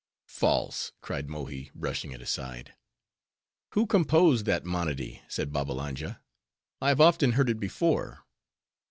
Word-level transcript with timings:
"False!" 0.29 0.93
cried 0.99 1.29
Mohi, 1.29 1.69
brushing 1.75 2.11
it 2.11 2.23
aside. 2.23 2.73
"Who 3.75 3.85
composed 3.85 4.45
that 4.47 4.65
monody?" 4.65 5.21
said 5.27 5.53
Babbalanja. 5.53 6.19
"I 6.81 6.87
have 6.89 6.99
often 6.99 7.33
heard 7.33 7.51
it 7.51 7.59
before." 7.59 8.25